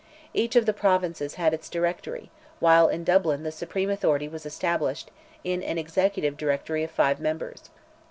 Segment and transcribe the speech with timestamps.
[0.33, 5.11] Each of the provinces had its Directory, while in Dublin the supreme authority was established,
[5.43, 7.69] in an "Executive Directory" of five members.